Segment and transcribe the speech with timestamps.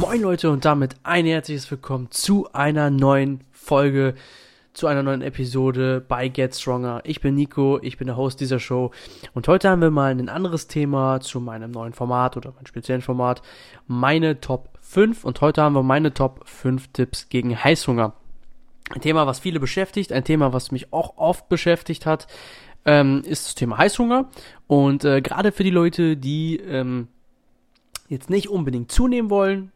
[0.00, 4.14] Moin Leute und damit ein herzliches Willkommen zu einer neuen Folge,
[4.72, 7.02] zu einer neuen Episode bei Get Stronger.
[7.04, 8.90] Ich bin Nico, ich bin der Host dieser Show
[9.34, 13.02] und heute haben wir mal ein anderes Thema zu meinem neuen Format oder meinem speziellen
[13.02, 13.40] Format,
[13.86, 18.14] meine Top 5 und heute haben wir meine Top 5 Tipps gegen Heißhunger.
[18.90, 22.26] Ein Thema, was viele beschäftigt, ein Thema, was mich auch oft beschäftigt hat,
[22.84, 24.28] ähm, ist das Thema Heißhunger
[24.66, 27.08] und äh, gerade für die Leute, die ähm,
[28.08, 29.72] jetzt nicht unbedingt zunehmen wollen,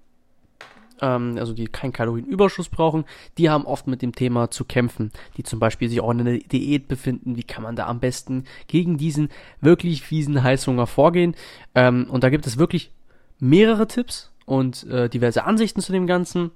[1.01, 3.05] ähm, also die keinen Kalorienüberschuss brauchen,
[3.39, 6.39] die haben oft mit dem Thema zu kämpfen, die zum Beispiel sich auch in einer
[6.39, 11.35] Diät befinden, wie kann man da am besten gegen diesen wirklich fiesen Heißhunger vorgehen.
[11.75, 12.93] Ähm, und da gibt es wirklich
[13.39, 16.51] mehrere Tipps und äh, diverse Ansichten zu dem Ganzen.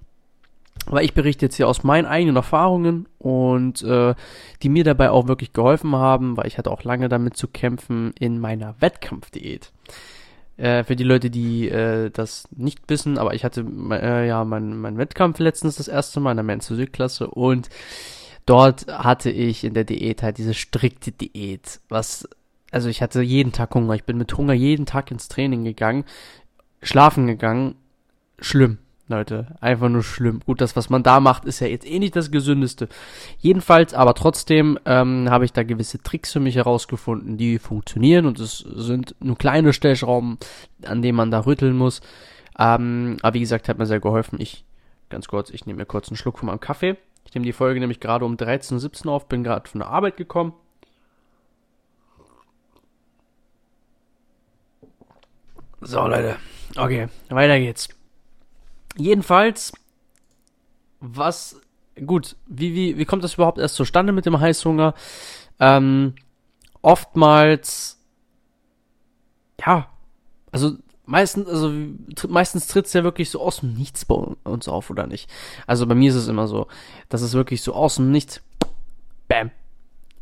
[0.86, 4.14] Aber ich berichte jetzt hier aus meinen eigenen Erfahrungen und äh,
[4.62, 8.12] die mir dabei auch wirklich geholfen haben, weil ich hatte auch lange damit zu kämpfen
[8.18, 9.72] in meiner Wettkampfdiät.
[10.56, 14.80] Äh, für die Leute, die äh, das nicht wissen, aber ich hatte äh, ja meinen
[14.80, 17.68] mein Wettkampf letztens das erste Mal in der Men's Südklasse und
[18.44, 22.28] dort hatte ich in der Diät halt diese strikte Diät, was
[22.70, 26.04] also ich hatte jeden Tag Hunger, ich bin mit Hunger jeden Tag ins Training gegangen,
[26.82, 27.76] schlafen gegangen,
[28.38, 28.78] schlimm.
[29.12, 30.40] Leute, einfach nur schlimm.
[30.44, 32.88] Gut, das, was man da macht, ist ja jetzt eh nicht das Gesündeste.
[33.38, 38.40] Jedenfalls, aber trotzdem ähm, habe ich da gewisse Tricks für mich herausgefunden, die funktionieren und
[38.40, 40.38] es sind nur kleine Stellschrauben,
[40.84, 42.00] an denen man da rütteln muss.
[42.58, 44.40] Ähm, aber wie gesagt, hat mir sehr geholfen.
[44.40, 44.64] Ich,
[45.10, 46.96] ganz kurz, ich nehme mir kurz einen Schluck von meinem Kaffee.
[47.26, 50.16] Ich nehme die Folge nämlich gerade um 13.17 Uhr auf, bin gerade von der Arbeit
[50.16, 50.54] gekommen.
[55.80, 56.36] So, Leute.
[56.76, 57.88] Okay, weiter geht's.
[58.96, 59.72] Jedenfalls,
[61.00, 61.60] was,
[62.06, 64.94] gut, wie, wie, wie kommt das überhaupt erst zustande mit dem Heißhunger?
[65.58, 66.14] Ähm,
[66.82, 67.98] oftmals,
[69.64, 69.88] ja,
[70.50, 71.72] also meistens, also
[72.28, 75.30] meistens tritt es ja wirklich so aus dem Nichts bei uns auf, oder nicht?
[75.66, 76.68] Also bei mir ist es immer so,
[77.08, 78.42] dass es wirklich so aus dem Nichts,
[79.28, 79.50] bam,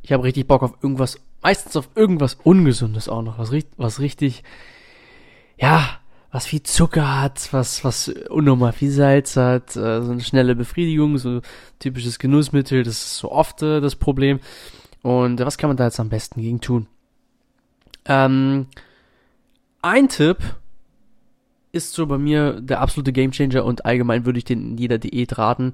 [0.02, 4.44] ich habe richtig Bock auf irgendwas, meistens auf irgendwas Ungesundes auch noch, was, was richtig,
[5.58, 6.00] ja,
[6.30, 11.18] was viel Zucker hat, was, was unnormal viel Salz hat, äh, so eine schnelle Befriedigung,
[11.18, 11.40] so
[11.78, 14.40] typisches Genussmittel, das ist so oft äh, das Problem.
[15.02, 16.86] Und äh, was kann man da jetzt am besten gegen tun?
[18.06, 18.66] Ähm,
[19.82, 20.38] ein Tipp
[21.72, 25.38] ist so bei mir der absolute Gamechanger und allgemein würde ich den in jeder Diät
[25.38, 25.72] raten,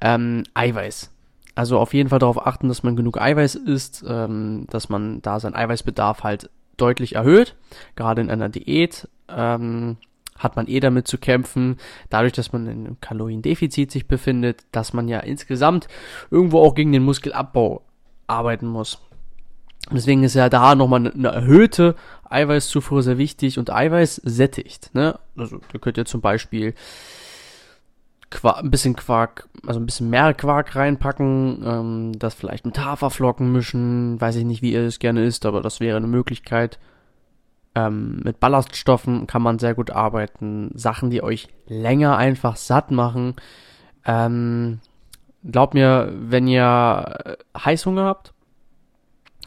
[0.00, 1.10] ähm, Eiweiß.
[1.54, 5.38] Also auf jeden Fall darauf achten, dass man genug Eiweiß isst, ähm, dass man da
[5.38, 7.56] seinen Eiweißbedarf halt deutlich erhöht,
[7.96, 9.96] gerade in einer Diät ähm,
[10.36, 11.78] hat man eh damit zu kämpfen,
[12.10, 15.88] dadurch, dass man in einem Kaloriendefizit sich befindet, dass man ja insgesamt
[16.30, 17.82] irgendwo auch gegen den Muskelabbau
[18.26, 18.98] arbeiten muss.
[19.90, 21.94] Deswegen ist ja da nochmal eine erhöhte
[22.28, 24.90] Eiweißzufuhr sehr wichtig und Eiweiß sättigt.
[24.94, 25.18] Ne?
[25.36, 26.74] Also da könnt ihr zum Beispiel
[28.34, 33.50] Quark, ein bisschen Quark, also ein bisschen mehr Quark reinpacken, ähm, das vielleicht mit Haferflocken
[33.52, 36.78] mischen, weiß ich nicht, wie ihr es gerne isst, aber das wäre eine Möglichkeit.
[37.74, 40.70] Ähm, mit Ballaststoffen kann man sehr gut arbeiten.
[40.74, 43.34] Sachen, die euch länger einfach satt machen.
[44.04, 44.80] Ähm,
[45.50, 48.34] glaubt mir, wenn ihr äh, Heißhunger habt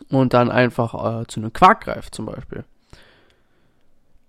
[0.10, 2.66] und dann einfach äh, zu einem Quark greift zum Beispiel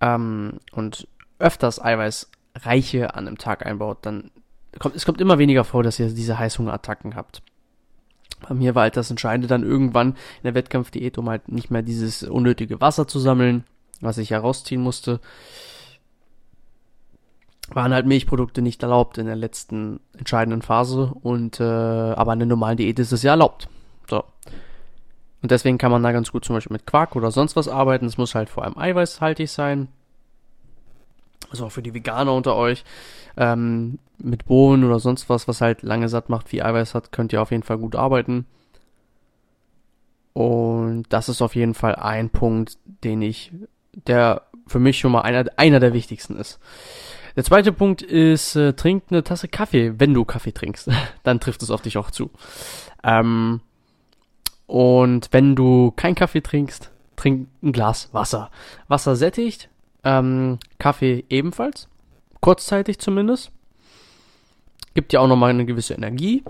[0.01, 1.09] ähm, und
[1.39, 4.31] öfters Eiweißreiche an einem Tag einbaut, dann
[4.79, 7.43] kommt es kommt immer weniger vor, dass ihr diese Heißhungerattacken habt.
[8.47, 11.83] Bei mir war halt das Entscheidende dann irgendwann in der Wettkampfdiät, um halt nicht mehr
[11.83, 13.65] dieses unnötige Wasser zu sammeln,
[14.01, 15.21] was ich herausziehen musste,
[17.71, 22.47] waren halt Milchprodukte nicht erlaubt in der letzten entscheidenden Phase und äh, aber in der
[22.47, 23.69] normalen Diät ist es ja erlaubt.
[24.09, 24.25] So.
[25.43, 28.07] Und deswegen kann man da ganz gut zum Beispiel mit Quark oder sonst was arbeiten.
[28.07, 29.89] Es muss halt vor allem eiweißhaltig sein.
[31.51, 32.85] Also auch für die Veganer unter euch.
[33.37, 37.33] Ähm, mit Bohnen oder sonst was, was halt lange satt macht, wie Eiweiß hat, könnt
[37.33, 38.47] ihr auf jeden Fall gut arbeiten.
[40.33, 43.53] Und das ist auf jeden Fall ein Punkt, den ich
[43.93, 46.59] der für mich schon mal einer, einer der wichtigsten ist.
[47.37, 50.91] Der zweite Punkt ist, äh, trink eine Tasse Kaffee, wenn du Kaffee trinkst.
[51.23, 52.31] Dann trifft es auf dich auch zu.
[53.03, 53.61] Ähm,
[54.67, 58.51] und wenn du keinen Kaffee trinkst, trink ein Glas Wasser.
[58.89, 59.71] Wasser sättigt,
[60.05, 61.89] ähm, Kaffee ebenfalls.
[62.41, 63.51] Kurzzeitig zumindest.
[64.95, 66.43] Gibt ja auch nochmal eine gewisse Energie.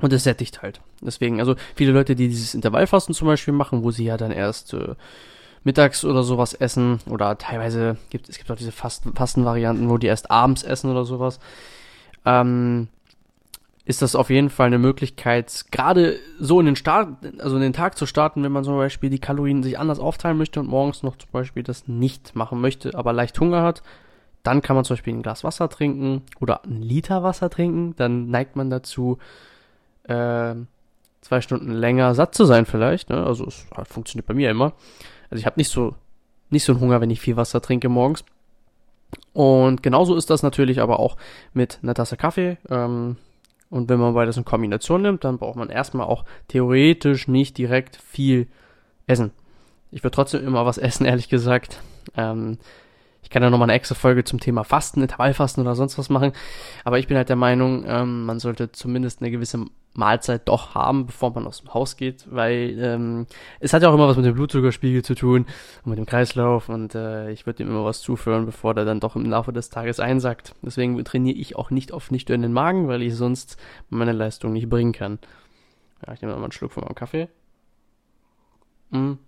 [0.00, 0.80] Und es sättigt halt.
[1.00, 4.74] Deswegen, also viele Leute, die dieses Intervallfasten zum Beispiel machen, wo sie ja dann erst
[4.74, 4.94] äh,
[5.64, 10.06] mittags oder sowas essen oder teilweise gibt es gibt auch diese Fasten, Fastenvarianten, wo die
[10.06, 11.40] erst abends essen oder sowas.
[12.24, 12.88] Ähm,
[13.88, 17.08] ist das auf jeden Fall eine Möglichkeit, gerade so in den Start,
[17.38, 20.36] also in den Tag zu starten, wenn man zum Beispiel die Kalorien sich anders aufteilen
[20.36, 23.82] möchte und morgens noch zum Beispiel das nicht machen möchte, aber leicht Hunger hat,
[24.42, 27.94] dann kann man zum Beispiel ein Glas Wasser trinken oder einen Liter Wasser trinken.
[27.96, 29.16] Dann neigt man dazu,
[30.04, 30.54] äh,
[31.22, 33.08] zwei Stunden länger satt zu sein vielleicht.
[33.08, 33.24] Ne?
[33.24, 34.74] Also es funktioniert bei mir immer.
[35.30, 35.94] Also ich habe nicht so
[36.50, 38.22] nicht so einen Hunger, wenn ich viel Wasser trinke morgens.
[39.32, 41.16] Und genauso ist das natürlich aber auch
[41.54, 42.58] mit einer Tasse Kaffee.
[42.68, 43.16] Ähm,
[43.70, 47.96] und wenn man beides in Kombination nimmt, dann braucht man erstmal auch theoretisch nicht direkt
[47.96, 48.46] viel
[49.06, 49.32] essen.
[49.90, 51.80] Ich würde trotzdem immer was essen, ehrlich gesagt.
[52.16, 52.58] Ähm,
[53.22, 56.32] ich kann ja nochmal eine extra Folge zum Thema Fasten, Intervallfasten oder sonst was machen.
[56.84, 59.66] Aber ich bin halt der Meinung, ähm, man sollte zumindest eine gewisse
[59.98, 63.26] Mahlzeit doch haben, bevor man aus dem Haus geht, weil ähm,
[63.60, 65.44] es hat ja auch immer was mit dem Blutzuckerspiegel zu tun
[65.84, 69.00] und mit dem Kreislauf und äh, ich würde ihm immer was zuführen, bevor der dann
[69.00, 70.54] doch im Laufe des Tages einsackt.
[70.62, 73.56] Deswegen trainiere ich auch nicht auf nicht den Magen, weil ich sonst
[73.90, 75.18] meine Leistung nicht bringen kann.
[76.06, 77.28] Ja, ich nehme mal einen Schluck von meinem Kaffee.
[78.90, 79.18] Mhm.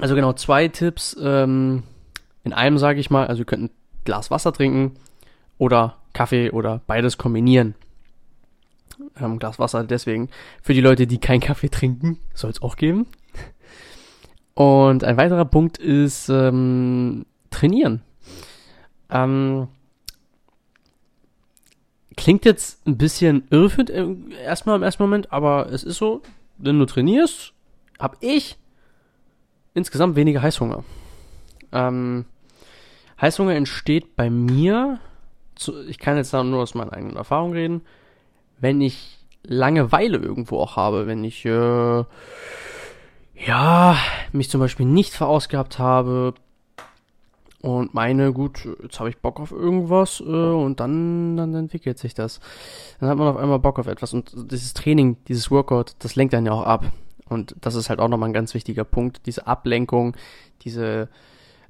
[0.00, 1.16] Also genau, zwei Tipps.
[1.20, 1.82] Ähm,
[2.44, 3.26] in einem, sage ich mal.
[3.26, 3.70] Also ihr könnt ein
[4.04, 4.94] Glas Wasser trinken
[5.58, 7.74] oder Kaffee oder beides kombinieren.
[9.20, 10.28] Ähm, Glas Wasser deswegen
[10.62, 13.06] für die Leute, die keinen Kaffee trinken, soll es auch geben.
[14.54, 18.02] Und ein weiterer Punkt ist ähm, trainieren.
[19.10, 19.68] Ähm,
[22.16, 23.90] klingt jetzt ein bisschen irreführend
[24.44, 26.22] erstmal im ersten Moment, aber es ist so,
[26.58, 27.52] wenn du trainierst,
[27.98, 28.58] habe ich
[29.74, 30.84] insgesamt weniger Heißhunger.
[31.72, 32.26] Ähm,
[33.20, 35.00] Heißhunger entsteht bei mir,
[35.54, 37.82] zu, ich kann jetzt nur aus meiner eigenen Erfahrung reden,
[38.62, 42.04] wenn ich Langeweile irgendwo auch habe, wenn ich äh,
[43.34, 43.96] ja
[44.30, 46.34] mich zum Beispiel nicht verausgabt habe
[47.60, 52.14] und meine, gut, jetzt habe ich Bock auf irgendwas äh, und dann, dann entwickelt sich
[52.14, 52.38] das.
[53.00, 56.32] Dann hat man auf einmal Bock auf etwas und dieses Training, dieses Workout, das lenkt
[56.32, 56.92] dann ja auch ab.
[57.28, 60.16] Und das ist halt auch nochmal ein ganz wichtiger Punkt, diese Ablenkung,
[60.62, 61.08] diese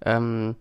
[0.05, 0.57] ähm,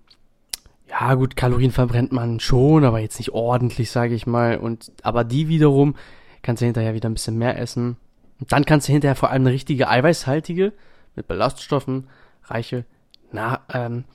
[0.87, 4.57] ja gut, Kalorien verbrennt man schon, aber jetzt nicht ordentlich, sage ich mal.
[4.57, 5.95] Und aber die wiederum
[6.41, 7.97] kannst du hinterher wieder ein bisschen mehr essen.
[8.39, 10.73] Und dann kannst du hinterher vor allem eine richtige eiweißhaltige
[11.15, 12.07] mit Ballaststoffen
[12.45, 12.85] reiche
[13.31, 14.05] Na ähm,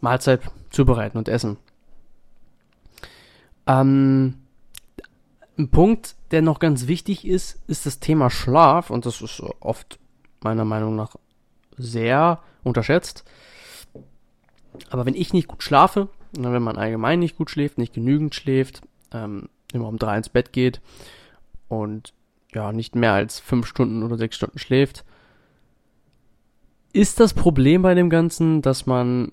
[0.00, 0.40] Mahlzeit
[0.70, 1.56] zubereiten und essen.
[3.66, 4.34] Ähm,
[5.58, 9.98] ein Punkt, der noch ganz wichtig ist, ist das Thema Schlaf und das ist oft
[10.40, 11.16] meiner Meinung nach
[11.78, 13.24] sehr unterschätzt.
[14.90, 18.82] Aber wenn ich nicht gut schlafe, wenn man allgemein nicht gut schläft, nicht genügend schläft,
[19.12, 20.80] ähm, immer um drei ins Bett geht
[21.68, 22.14] und
[22.52, 25.04] ja, nicht mehr als fünf Stunden oder sechs Stunden schläft,
[26.92, 29.32] ist das Problem bei dem Ganzen, dass man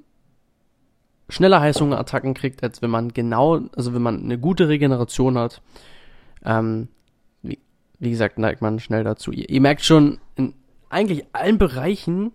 [1.30, 5.62] schneller Heißhungerattacken kriegt, als wenn man genau, also wenn man eine gute Regeneration hat.
[6.44, 6.90] Ähm,
[7.42, 7.60] wie,
[8.00, 9.32] wie gesagt, neigt man schnell dazu.
[9.32, 10.54] Ihr, ihr merkt schon, in
[10.90, 12.34] eigentlich allen Bereichen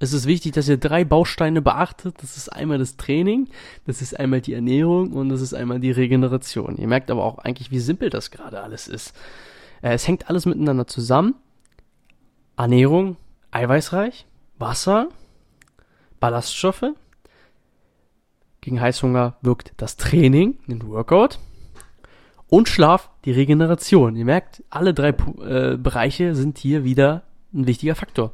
[0.00, 2.16] es ist wichtig, dass ihr drei Bausteine beachtet.
[2.22, 3.48] Das ist einmal das Training,
[3.86, 6.76] das ist einmal die Ernährung und das ist einmal die Regeneration.
[6.76, 9.14] Ihr merkt aber auch eigentlich, wie simpel das gerade alles ist.
[9.82, 11.34] Äh, es hängt alles miteinander zusammen.
[12.56, 13.16] Ernährung,
[13.50, 14.26] eiweißreich,
[14.58, 15.08] Wasser,
[16.20, 16.92] Ballaststoffe.
[18.60, 21.38] Gegen Heißhunger wirkt das Training, den Workout.
[22.48, 24.16] Und Schlaf, die Regeneration.
[24.16, 28.32] Ihr merkt, alle drei äh, Bereiche sind hier wieder ein wichtiger Faktor.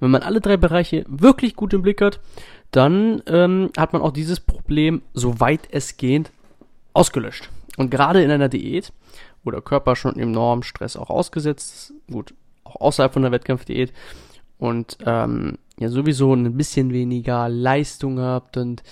[0.00, 2.20] Wenn man alle drei Bereiche wirklich gut im Blick hat,
[2.70, 6.30] dann ähm, hat man auch dieses Problem, soweit es geht,
[6.92, 7.50] ausgelöscht.
[7.76, 8.92] Und gerade in einer Diät,
[9.42, 13.92] wo der Körper schon enorm Stress auch ausgesetzt ist, gut, auch außerhalb von der Wettkampfdiät
[14.58, 18.82] und ähm, ja sowieso ein bisschen weniger Leistung habt und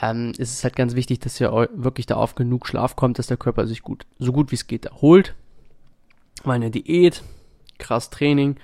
[0.00, 3.28] ähm, ist es halt ganz wichtig, dass ihr wirklich da auf genug Schlaf kommt, dass
[3.28, 5.34] der Körper sich gut, so gut wie es geht erholt.
[6.42, 7.22] Weil eine Diät,
[7.78, 8.56] krass Training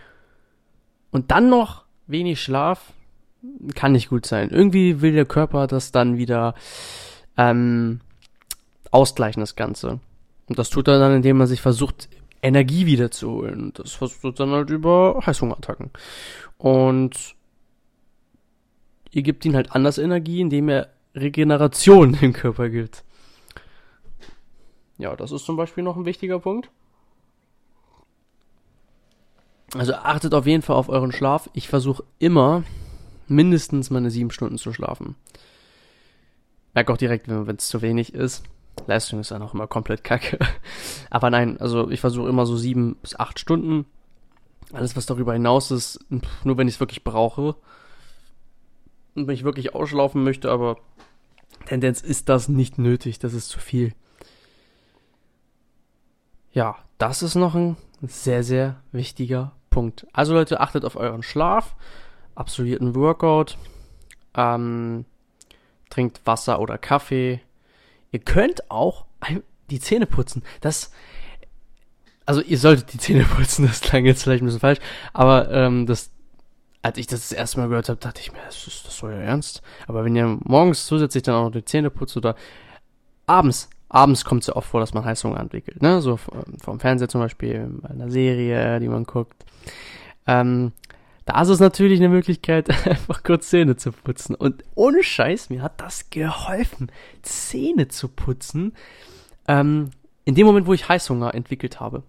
[1.11, 2.93] und dann noch wenig Schlaf
[3.75, 4.51] kann nicht gut sein.
[4.51, 6.55] Irgendwie will der Körper das dann wieder
[7.37, 8.01] ähm,
[8.91, 10.01] ausgleichen, das Ganze.
[10.49, 12.09] Und das tut er dann, indem er sich versucht,
[12.43, 13.73] Energie wiederzuholen.
[13.75, 15.91] Das versucht dann halt über Heißhungerattacken.
[16.59, 17.35] Und
[19.11, 23.05] ihr gebt ihm halt anders Energie, indem er Regeneration im Körper gibt.
[24.99, 26.71] Ja, das ist zum Beispiel noch ein wichtiger Punkt.
[29.75, 31.49] Also achtet auf jeden Fall auf euren Schlaf.
[31.53, 32.65] Ich versuche immer
[33.29, 35.15] mindestens meine sieben Stunden zu schlafen.
[36.75, 38.45] Merke auch direkt, wenn es zu wenig ist.
[38.87, 40.39] Leistung ist dann auch immer komplett kacke.
[41.11, 43.87] Aber nein, also ich versuche immer so sieben bis acht Stunden.
[44.73, 46.05] Alles, was darüber hinaus ist,
[46.45, 47.57] nur wenn ich es wirklich brauche.
[49.15, 50.79] Und wenn ich wirklich ausschlafen möchte, aber
[51.67, 53.93] Tendenz ist das nicht nötig, das ist zu viel.
[56.53, 60.07] Ja, das ist noch ein sehr, sehr wichtiger Punkt.
[60.13, 61.75] Also Leute, achtet auf euren Schlaf,
[62.35, 63.57] absolviert einen Workout,
[64.35, 65.05] ähm,
[65.89, 67.41] trinkt Wasser oder Kaffee.
[68.13, 69.07] Ihr könnt auch
[69.71, 70.43] die Zähne putzen.
[70.61, 70.91] Das,
[72.27, 74.81] also ihr solltet die Zähne putzen, das klang jetzt vielleicht ein bisschen falsch,
[75.13, 76.11] aber ähm, das,
[76.83, 79.09] als ich das das erste Mal gehört habe, dachte ich mir, das ist das so
[79.09, 79.63] ja ernst.
[79.87, 82.37] Aber wenn ihr morgens zusätzlich dann auch noch die Zähne putzt oder
[83.27, 86.01] abends, abends kommt es ja oft vor, dass man Heißhunger entwickelt, ne?
[86.01, 89.45] So vom Fernseher zum Beispiel, bei einer Serie, die man guckt.
[90.27, 90.73] Ähm,
[91.27, 94.35] da ist es natürlich eine Möglichkeit, einfach kurz Zähne zu putzen.
[94.35, 96.91] Und ohne Scheiß, mir hat das geholfen,
[97.23, 98.73] Zähne zu putzen.
[99.47, 99.91] Ähm,
[100.25, 102.05] in dem Moment, wo ich Heißhunger entwickelt habe.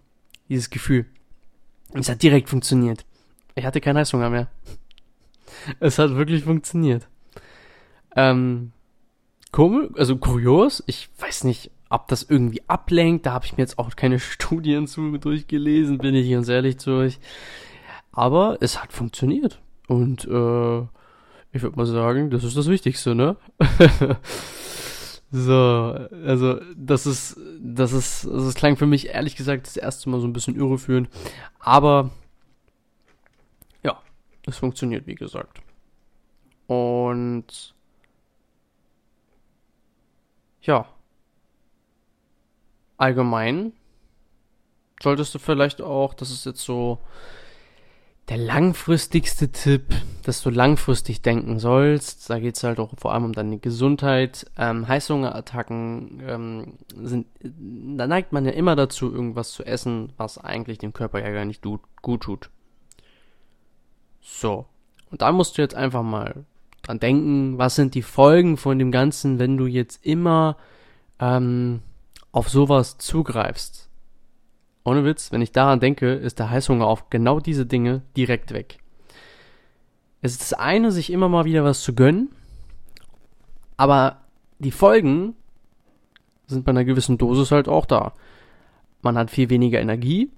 [0.50, 1.05] Dieses Gefühl.
[1.93, 3.05] Es hat direkt funktioniert.
[3.55, 4.47] Ich hatte keinen Heißhunger mehr.
[5.79, 7.07] Es hat wirklich funktioniert.
[8.15, 8.71] Ähm,
[9.51, 10.84] komisch, also kurios.
[10.88, 13.25] Ich weiß nicht, ob das irgendwie ablenkt.
[13.25, 16.91] Da habe ich mir jetzt auch keine Studien zu durchgelesen, bin ich ganz ehrlich zu
[16.91, 17.20] euch.
[18.12, 19.62] Aber es hat funktioniert.
[19.88, 20.81] Und äh,
[21.53, 23.36] ich würde mal sagen, das ist das Wichtigste, ne?
[25.31, 25.53] so,
[26.25, 30.22] also das ist, das ist, also das klang für mich ehrlich gesagt das erste Mal
[30.22, 31.10] so ein bisschen irreführend.
[31.60, 32.10] Aber
[33.84, 34.00] ja,
[34.46, 35.62] es funktioniert, wie gesagt.
[36.67, 37.74] Und
[40.62, 40.88] ja,
[42.98, 43.74] allgemein
[45.01, 47.00] solltest du vielleicht auch, das ist jetzt so
[48.30, 53.25] der langfristigste Tipp, dass du langfristig denken sollst, da geht es halt auch vor allem
[53.25, 54.46] um deine Gesundheit.
[54.58, 60.77] Ähm, Heißhungerattacken ähm, sind, da neigt man ja immer dazu, irgendwas zu essen, was eigentlich
[60.77, 62.50] dem Körper ja gar nicht gut tut.
[64.22, 64.65] So.
[65.10, 66.46] Und da musst du jetzt einfach mal
[66.81, 70.57] dran denken, was sind die Folgen von dem Ganzen, wenn du jetzt immer
[71.19, 71.81] ähm,
[72.31, 73.91] auf sowas zugreifst
[74.83, 78.79] ohne Witz, wenn ich daran denke, ist der Heißhunger auf genau diese Dinge direkt weg.
[80.21, 82.29] Es ist das eine, sich immer mal wieder was zu gönnen,
[83.77, 84.21] aber
[84.59, 85.35] die Folgen
[86.47, 88.13] sind bei einer gewissen Dosis halt auch da.
[89.01, 90.29] Man hat viel weniger Energie,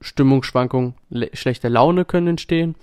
[0.00, 0.94] Stimmungsschwankungen,
[1.32, 2.76] schlechte Laune können entstehen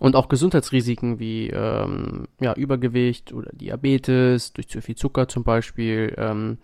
[0.00, 6.14] und auch Gesundheitsrisiken wie ähm, ja, Übergewicht oder Diabetes durch zu viel Zucker zum Beispiel.
[6.16, 6.58] Ähm,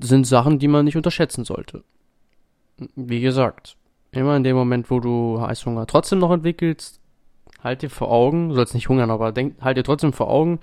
[0.00, 1.84] sind Sachen, die man nicht unterschätzen sollte.
[2.96, 3.76] Wie gesagt,
[4.10, 7.00] immer in dem Moment, wo du Heißhunger trotzdem noch entwickelst,
[7.62, 10.58] halt dir vor Augen, du sollst nicht hungern, aber denk, halt dir trotzdem vor Augen,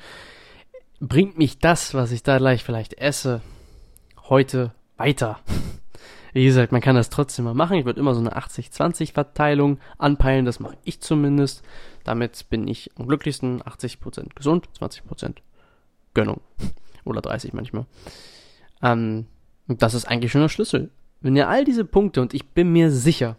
[1.00, 3.42] bringt mich das, was ich da gleich vielleicht esse,
[4.28, 5.40] heute weiter.
[6.34, 7.78] Wie gesagt, man kann das trotzdem mal machen.
[7.78, 11.64] Ich würde immer so eine 80-20-Verteilung anpeilen, das mache ich zumindest.
[12.04, 15.36] Damit bin ich am glücklichsten 80% gesund, 20%
[16.14, 16.42] Gönnung.
[17.06, 17.86] Oder 30 manchmal.
[18.82, 19.28] Ähm,
[19.68, 20.92] und das ist eigentlich schon der Schlüssel.
[21.22, 23.38] Wenn ihr all diese Punkte, und ich bin mir sicher,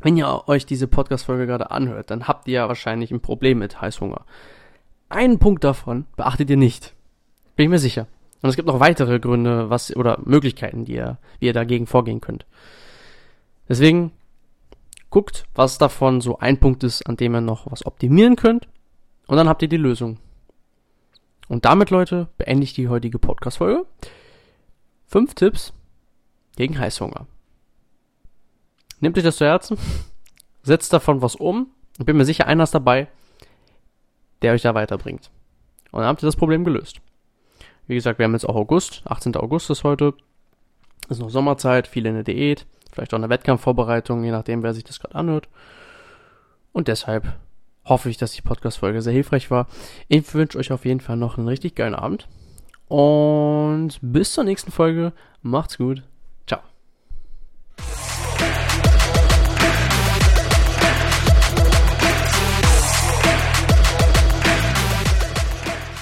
[0.00, 3.80] wenn ihr euch diese Podcast-Folge gerade anhört, dann habt ihr ja wahrscheinlich ein Problem mit
[3.80, 4.24] Heißhunger.
[5.08, 6.94] Einen Punkt davon beachtet ihr nicht.
[7.56, 8.06] Bin ich mir sicher.
[8.42, 12.20] Und es gibt noch weitere Gründe, was, oder Möglichkeiten, die ihr, wie ihr dagegen vorgehen
[12.20, 12.44] könnt.
[13.68, 14.10] Deswegen
[15.10, 18.66] guckt, was davon so ein Punkt ist, an dem ihr noch was optimieren könnt.
[19.28, 20.18] Und dann habt ihr die Lösung.
[21.48, 23.86] Und damit, Leute, beende ich die heutige Podcast-Folge.
[25.06, 25.72] Fünf Tipps
[26.56, 27.26] gegen Heißhunger.
[29.00, 29.78] Nehmt euch das zu Herzen,
[30.62, 31.68] setzt davon was um
[31.98, 33.08] und bin mir sicher, einer ist dabei,
[34.42, 35.30] der euch da weiterbringt.
[35.92, 37.00] Und dann habt ihr das Problem gelöst.
[37.86, 39.36] Wie gesagt, wir haben jetzt auch August, 18.
[39.36, 40.14] August ist heute.
[41.08, 44.84] Ist noch Sommerzeit, viele in der Diät, vielleicht auch eine Wettkampfvorbereitung, je nachdem, wer sich
[44.84, 45.48] das gerade anhört.
[46.72, 47.34] Und deshalb
[47.84, 49.66] hoffe ich, dass die Podcast-Folge sehr hilfreich war.
[50.08, 52.28] Ich wünsche euch auf jeden Fall noch einen richtig geilen Abend.
[52.88, 55.12] Und bis zur nächsten Folge.
[55.42, 56.02] Macht's gut.